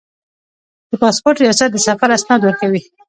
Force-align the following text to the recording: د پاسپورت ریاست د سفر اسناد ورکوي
د 0.89 0.91
پاسپورت 1.01 1.37
ریاست 1.41 1.69
د 1.73 1.77
سفر 1.87 2.09
اسناد 2.17 2.41
ورکوي 2.43 2.81